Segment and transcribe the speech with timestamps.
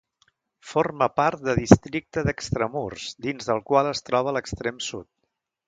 [0.69, 5.11] Forma part de districte d'Extramurs, dins del qual es troba a l'extrem sud.